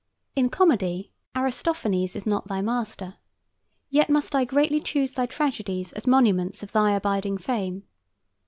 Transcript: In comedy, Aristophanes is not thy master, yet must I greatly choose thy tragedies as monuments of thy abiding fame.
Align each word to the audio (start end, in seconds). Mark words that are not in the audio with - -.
In 0.35 0.49
comedy, 0.49 1.11
Aristophanes 1.35 2.15
is 2.15 2.25
not 2.25 2.47
thy 2.47 2.59
master, 2.59 3.17
yet 3.91 4.09
must 4.09 4.33
I 4.33 4.45
greatly 4.45 4.79
choose 4.79 5.11
thy 5.11 5.27
tragedies 5.27 5.93
as 5.93 6.07
monuments 6.07 6.63
of 6.63 6.71
thy 6.71 6.95
abiding 6.95 7.37
fame. 7.37 7.83